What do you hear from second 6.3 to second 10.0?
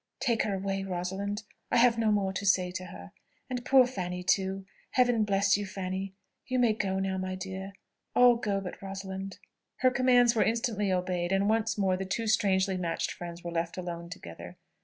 you may go now, my dear. All go, but Rosalind." Her